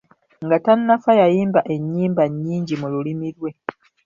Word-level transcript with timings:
Nga 0.45 0.57
tannafa 0.65 1.11
yayimba 1.21 1.61
ennyimba 1.75 2.23
nnyingi 2.27 2.73
mu 2.81 2.87
lulimi 2.93 3.27
lwe. 3.37 3.51